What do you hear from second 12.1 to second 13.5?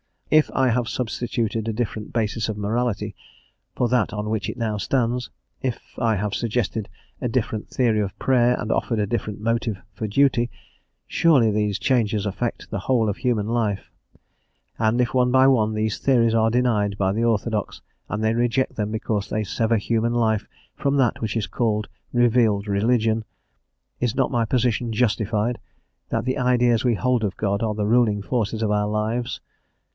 affect the whole of human